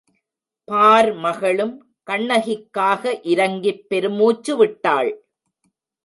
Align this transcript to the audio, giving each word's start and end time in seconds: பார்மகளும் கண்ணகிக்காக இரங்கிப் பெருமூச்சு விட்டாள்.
பார்மகளும் 0.67 1.75
கண்ணகிக்காக 2.07 3.19
இரங்கிப் 3.23 3.89
பெருமூச்சு 3.89 4.57
விட்டாள். 4.57 5.11